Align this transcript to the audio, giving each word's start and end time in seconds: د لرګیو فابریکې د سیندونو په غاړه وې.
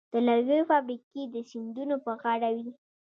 د 0.13 0.13
لرګیو 0.27 0.67
فابریکې 0.71 1.23
د 1.27 1.35
سیندونو 1.49 1.95
په 2.05 2.11
غاړه 2.21 2.49
وې. 2.55 2.69